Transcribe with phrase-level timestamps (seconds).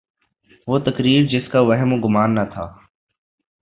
[0.67, 2.65] وہ تقریر جس کا وہم و گماں نہ تھا۔